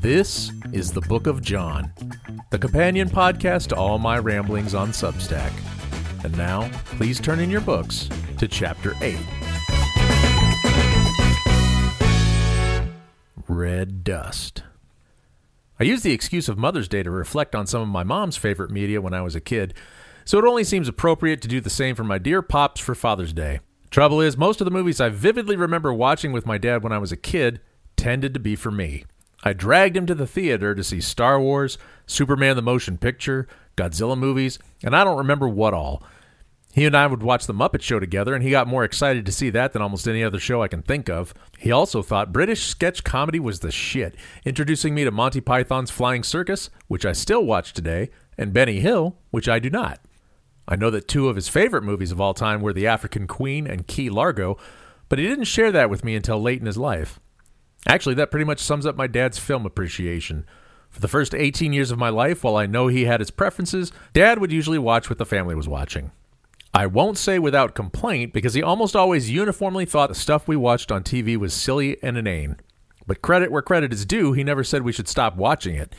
[0.00, 1.92] This is the Book of John,
[2.50, 5.50] the companion podcast to all my ramblings on Substack.
[6.22, 8.08] And now, please turn in your books
[8.38, 9.16] to Chapter 8
[13.48, 14.62] Red Dust.
[15.80, 18.70] I used the excuse of Mother's Day to reflect on some of my mom's favorite
[18.70, 19.74] media when I was a kid,
[20.24, 23.32] so it only seems appropriate to do the same for my dear Pops for Father's
[23.32, 23.58] Day.
[23.90, 26.98] Trouble is, most of the movies I vividly remember watching with my dad when I
[26.98, 27.60] was a kid
[27.96, 29.04] tended to be for me.
[29.44, 33.46] I dragged him to the theater to see Star Wars, Superman the Motion Picture,
[33.76, 36.02] Godzilla movies, and I don't remember what all.
[36.74, 39.32] He and I would watch The Muppet Show together, and he got more excited to
[39.32, 41.32] see that than almost any other show I can think of.
[41.58, 46.22] He also thought British sketch comedy was the shit, introducing me to Monty Python's Flying
[46.22, 50.00] Circus, which I still watch today, and Benny Hill, which I do not.
[50.68, 53.66] I know that two of his favorite movies of all time were The African Queen
[53.66, 54.58] and Key Largo,
[55.08, 57.20] but he didn't share that with me until late in his life.
[57.86, 60.44] Actually, that pretty much sums up my dad's film appreciation.
[60.90, 63.92] For the first 18 years of my life, while I know he had his preferences,
[64.12, 66.10] dad would usually watch what the family was watching.
[66.74, 70.90] I won't say without complaint because he almost always uniformly thought the stuff we watched
[70.90, 72.56] on TV was silly and inane.
[73.06, 75.94] But credit where credit is due, he never said we should stop watching it.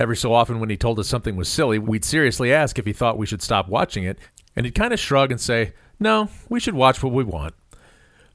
[0.00, 2.92] Every so often, when he told us something was silly, we'd seriously ask if he
[2.92, 4.18] thought we should stop watching it,
[4.54, 7.54] and he'd kind of shrug and say, No, we should watch what we want.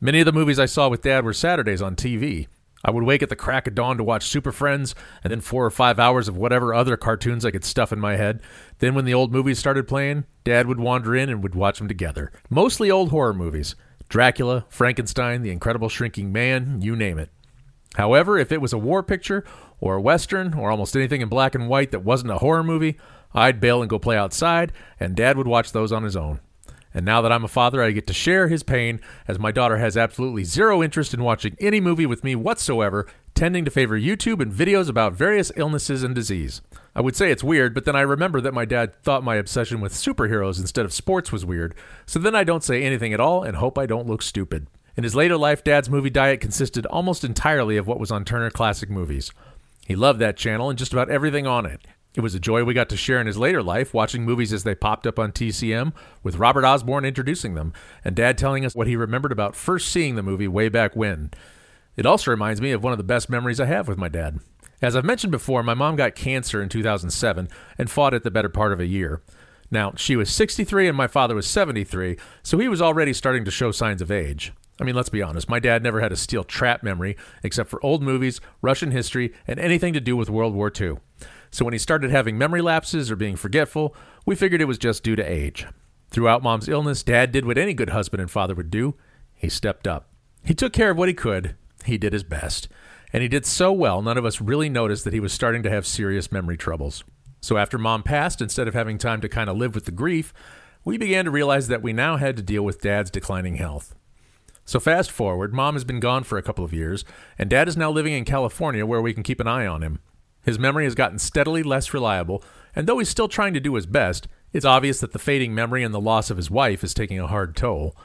[0.00, 2.46] Many of the movies I saw with Dad were Saturdays on TV.
[2.84, 5.66] I would wake at the crack of dawn to watch Super Friends, and then four
[5.66, 8.40] or five hours of whatever other cartoons I could stuff in my head.
[8.78, 11.88] Then, when the old movies started playing, Dad would wander in and we'd watch them
[11.88, 12.30] together.
[12.48, 13.74] Mostly old horror movies
[14.08, 17.30] Dracula, Frankenstein, The Incredible Shrinking Man, you name it.
[17.98, 19.44] However, if it was a war picture,
[19.80, 22.96] or a western, or almost anything in black and white that wasn't a horror movie,
[23.34, 26.38] I'd bail and go play outside, and Dad would watch those on his own.
[26.94, 29.78] And now that I'm a father, I get to share his pain as my daughter
[29.78, 33.04] has absolutely zero interest in watching any movie with me whatsoever,
[33.34, 36.62] tending to favor YouTube and videos about various illnesses and disease.
[36.94, 39.80] I would say it's weird, but then I remember that my dad thought my obsession
[39.80, 41.74] with superheroes instead of sports was weird,
[42.06, 44.68] so then I don't say anything at all and hope I don't look stupid.
[44.98, 48.50] In his later life, Dad's movie diet consisted almost entirely of what was on Turner
[48.50, 49.30] Classic Movies.
[49.86, 51.82] He loved that channel and just about everything on it.
[52.16, 54.64] It was a joy we got to share in his later life, watching movies as
[54.64, 55.92] they popped up on TCM,
[56.24, 57.72] with Robert Osborne introducing them,
[58.04, 61.30] and Dad telling us what he remembered about first seeing the movie way back when.
[61.96, 64.40] It also reminds me of one of the best memories I have with my dad.
[64.82, 67.48] As I've mentioned before, my mom got cancer in 2007
[67.78, 69.22] and fought it the better part of a year.
[69.70, 73.52] Now, she was 63 and my father was 73, so he was already starting to
[73.52, 74.52] show signs of age.
[74.80, 77.84] I mean, let's be honest, my dad never had a steel trap memory except for
[77.84, 80.98] old movies, Russian history, and anything to do with World War II.
[81.50, 85.02] So when he started having memory lapses or being forgetful, we figured it was just
[85.02, 85.66] due to age.
[86.10, 88.94] Throughout mom's illness, dad did what any good husband and father would do
[89.34, 90.10] he stepped up.
[90.44, 92.68] He took care of what he could, he did his best.
[93.12, 95.70] And he did so well, none of us really noticed that he was starting to
[95.70, 97.04] have serious memory troubles.
[97.40, 100.34] So after mom passed, instead of having time to kind of live with the grief,
[100.84, 103.94] we began to realize that we now had to deal with dad's declining health.
[104.68, 107.02] So fast forward, mom has been gone for a couple of years,
[107.38, 109.98] and dad is now living in California where we can keep an eye on him.
[110.42, 112.44] His memory has gotten steadily less reliable,
[112.76, 115.82] and though he's still trying to do his best, it's obvious that the fading memory
[115.82, 117.96] and the loss of his wife is taking a hard toll.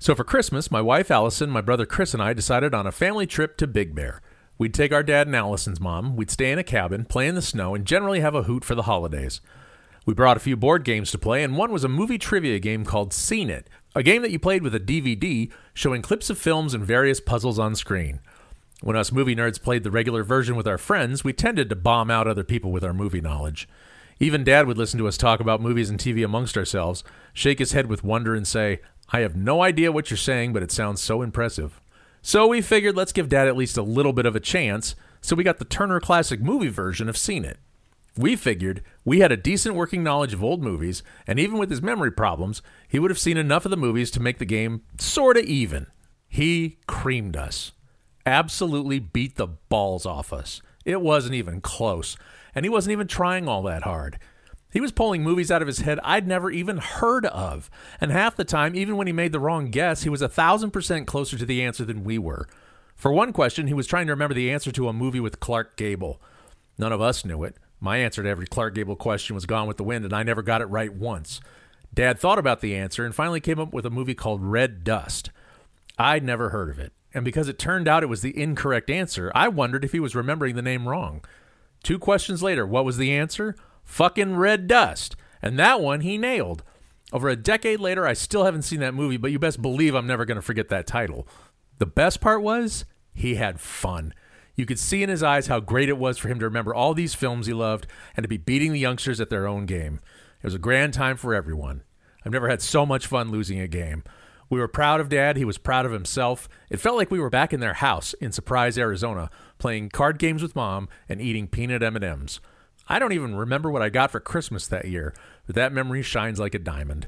[0.00, 3.28] So for Christmas, my wife Allison, my brother Chris, and I decided on a family
[3.28, 4.20] trip to Big Bear.
[4.58, 7.42] We'd take our dad and Allison's mom, we'd stay in a cabin, play in the
[7.42, 9.40] snow, and generally have a hoot for the holidays.
[10.04, 12.84] We brought a few board games to play, and one was a movie trivia game
[12.84, 16.74] called Seen It, a game that you played with a DVD showing clips of films
[16.74, 18.20] and various puzzles on screen.
[18.80, 22.10] When us movie nerds played the regular version with our friends, we tended to bomb
[22.10, 23.68] out other people with our movie knowledge.
[24.20, 27.72] Even Dad would listen to us talk about movies and TV amongst ourselves, shake his
[27.72, 31.00] head with wonder, and say, I have no idea what you're saying, but it sounds
[31.00, 31.80] so impressive.
[32.20, 35.34] So we figured let's give Dad at least a little bit of a chance, so
[35.34, 37.58] we got the Turner Classic movie version of Seen It.
[38.16, 41.82] We figured we had a decent working knowledge of old movies, and even with his
[41.82, 45.40] memory problems, he would have seen enough of the movies to make the game sorta
[45.40, 45.86] even.
[46.28, 47.72] He creamed us
[48.28, 50.60] absolutely beat the balls off us.
[50.84, 52.16] It wasn't even close.
[52.54, 54.18] And he wasn't even trying all that hard.
[54.70, 57.70] He was pulling movies out of his head I'd never even heard of.
[58.00, 60.72] And half the time, even when he made the wrong guess, he was a thousand
[60.72, 62.46] percent closer to the answer than we were.
[62.94, 65.76] For one question, he was trying to remember the answer to a movie with Clark
[65.76, 66.20] Gable.
[66.76, 67.56] None of us knew it.
[67.80, 70.42] My answer to every Clark Gable question was Gone with the Wind, and I never
[70.42, 71.40] got it right once.
[71.94, 75.30] Dad thought about the answer and finally came up with a movie called Red Dust.
[75.98, 79.32] I'd never heard of it and because it turned out it was the incorrect answer,
[79.34, 81.24] I wondered if he was remembering the name wrong.
[81.82, 83.54] Two questions later, what was the answer?
[83.84, 85.16] Fucking Red Dust.
[85.40, 86.62] And that one he nailed.
[87.12, 90.06] Over a decade later, I still haven't seen that movie, but you best believe I'm
[90.06, 91.26] never going to forget that title.
[91.78, 92.84] The best part was,
[93.14, 94.12] he had fun.
[94.58, 96.92] You could see in his eyes how great it was for him to remember all
[96.92, 100.00] these films he loved and to be beating the youngsters at their own game.
[100.42, 101.84] It was a grand time for everyone.
[102.26, 104.02] I've never had so much fun losing a game.
[104.50, 105.36] We were proud of Dad.
[105.36, 106.48] He was proud of himself.
[106.70, 110.42] It felt like we were back in their house in Surprise, Arizona, playing card games
[110.42, 112.40] with Mom and eating peanut M&Ms.
[112.88, 115.14] I don't even remember what I got for Christmas that year,
[115.46, 117.06] but that memory shines like a diamond.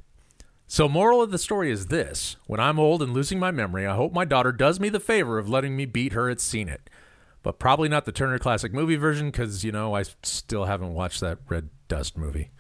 [0.69, 3.97] So, moral of the story is this: when I'm old and losing my memory, I
[3.97, 6.89] hope my daughter does me the favor of letting me beat her at Seen It
[7.43, 11.21] but probably not the Turner Classic Movie version because, you know, I still haven't watched
[11.21, 12.51] that Red Dust movie.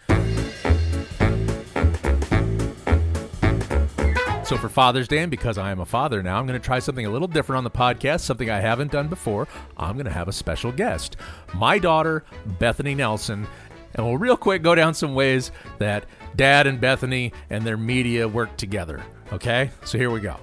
[4.50, 6.80] So for Father's Day, and because I am a father now, I'm going to try
[6.80, 9.46] something a little different on the podcast, something I haven't done before.
[9.76, 11.16] I'm going to have a special guest,
[11.54, 12.24] my daughter,
[12.58, 13.46] Bethany Nelson.
[13.94, 18.26] And we'll real quick go down some ways that Dad and Bethany and their media
[18.26, 19.04] work together.
[19.32, 19.70] Okay?
[19.84, 20.36] So here we go.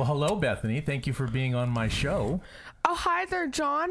[0.00, 0.80] Well, hello, Bethany.
[0.80, 2.40] Thank you for being on my show.
[2.88, 3.90] Oh, hi there, John.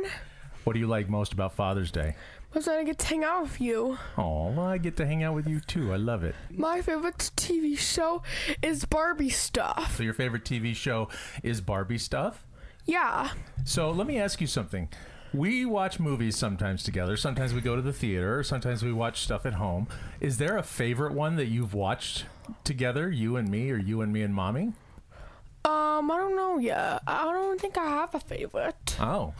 [0.64, 2.16] What do you like most about Father's Day?
[2.56, 4.00] Was I get to hang out with you?
[4.18, 5.94] Oh, well, I get to hang out with you too.
[5.94, 6.34] I love it.
[6.50, 8.24] My favorite TV show
[8.64, 9.98] is Barbie stuff.
[9.98, 11.10] So, your favorite TV show
[11.44, 12.44] is Barbie stuff?
[12.88, 13.30] Yeah.
[13.64, 14.90] So, let me ask you something.
[15.32, 17.18] We watch movies sometimes together.
[17.18, 18.42] Sometimes we go to the theater.
[18.42, 19.88] Sometimes we watch stuff at home.
[20.20, 22.26] Is there a favorite one that you've watched
[22.64, 24.74] together, you and me, or you and me and mommy?
[26.00, 27.02] Um, I don't know yet.
[27.06, 28.96] I don't think I have a favorite.
[29.02, 29.34] Oh.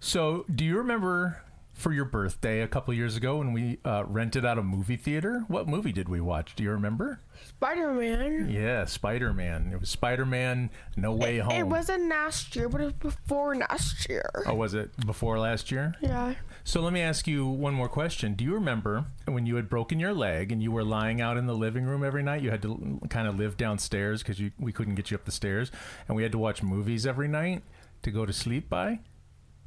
[0.00, 4.44] So, do you remember for your birthday a couple years ago when we uh, rented
[4.44, 5.44] out a movie theater?
[5.48, 6.54] What movie did we watch?
[6.54, 7.20] Do you remember?
[7.44, 8.50] Spider Man.
[8.50, 9.70] Yeah, Spider Man.
[9.72, 11.52] It was Spider Man No Way it, Home.
[11.52, 14.30] It wasn't last year, but it was before last year.
[14.46, 15.94] Oh, was it before last year?
[16.00, 16.34] Yeah.
[16.64, 18.34] So let me ask you one more question.
[18.34, 21.46] Do you remember when you had broken your leg and you were lying out in
[21.46, 22.42] the living room every night?
[22.42, 25.72] You had to kind of live downstairs because we couldn't get you up the stairs,
[26.06, 27.62] and we had to watch movies every night
[28.02, 29.00] to go to sleep by.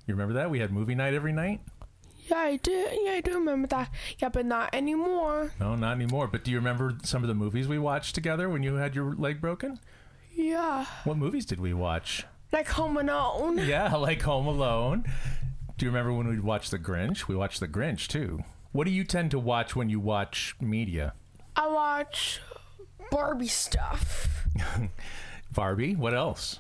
[0.08, 0.50] You remember that?
[0.52, 1.62] We had movie night every night.
[2.30, 2.72] Yeah, I do.
[2.72, 3.90] Yeah, I do remember that.
[4.20, 5.52] Yeah, but not anymore.
[5.60, 6.28] No, not anymore.
[6.28, 9.14] But do you remember some of the movies we watched together when you had your
[9.14, 9.80] leg broken?
[10.34, 10.86] Yeah.
[11.04, 12.26] What movies did we watch?
[12.52, 13.58] Like Home Alone.
[13.68, 15.06] Yeah, like Home Alone.
[15.78, 17.28] Do you remember when we watched The Grinch?
[17.28, 18.44] We watched The Grinch too.
[18.72, 21.14] What do you tend to watch when you watch media?
[21.56, 22.42] I watch
[23.12, 24.46] Barbie stuff.
[25.54, 25.96] Barbie?
[25.96, 26.60] What else?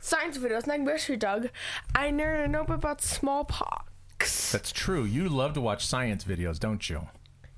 [0.00, 1.48] Science videos, like Mystery Doug.
[1.94, 3.91] I never know about smallpox.
[4.52, 5.04] That's true.
[5.04, 7.08] You love to watch science videos, don't you?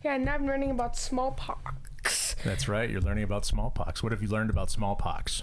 [0.03, 2.37] Yeah, and I'm learning about smallpox.
[2.45, 2.91] That's right.
[2.91, 4.03] You're learning about smallpox.
[4.03, 5.43] What have you learned about smallpox?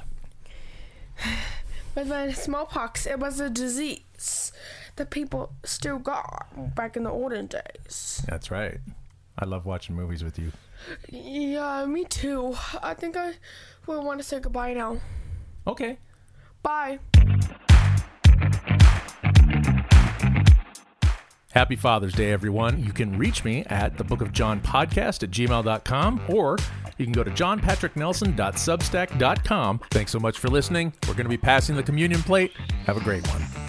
[1.94, 4.52] When smallpox, it was a disease
[4.96, 8.24] that people still got back in the olden days.
[8.28, 8.80] That's right.
[9.38, 10.52] I love watching movies with you.
[11.10, 12.56] Yeah, me too.
[12.82, 13.34] I think I
[13.88, 15.00] will want to say goodbye now.
[15.68, 15.98] Okay.
[16.64, 17.00] Bye.
[21.54, 22.84] Happy Father's Day, everyone.
[22.84, 26.58] You can reach me at the Book of John podcast at gmail.com or
[26.98, 29.82] you can go to johnpatricknelson.substack.com.
[29.92, 30.94] Thanks so much for listening.
[31.08, 32.54] We're going to be passing the communion plate.
[32.86, 33.61] Have a great one.